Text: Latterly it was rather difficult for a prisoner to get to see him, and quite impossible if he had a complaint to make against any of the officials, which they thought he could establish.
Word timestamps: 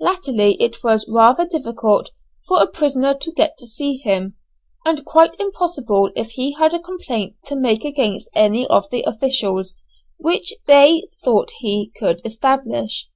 Latterly 0.00 0.60
it 0.60 0.82
was 0.82 1.08
rather 1.08 1.46
difficult 1.46 2.10
for 2.48 2.60
a 2.60 2.66
prisoner 2.66 3.14
to 3.14 3.30
get 3.30 3.56
to 3.58 3.66
see 3.68 3.98
him, 3.98 4.34
and 4.84 5.04
quite 5.04 5.38
impossible 5.38 6.10
if 6.16 6.30
he 6.32 6.54
had 6.54 6.74
a 6.74 6.80
complaint 6.80 7.36
to 7.44 7.54
make 7.54 7.84
against 7.84 8.28
any 8.34 8.66
of 8.66 8.90
the 8.90 9.04
officials, 9.06 9.76
which 10.16 10.52
they 10.66 11.06
thought 11.22 11.50
he 11.60 11.92
could 11.96 12.20
establish. 12.24 13.08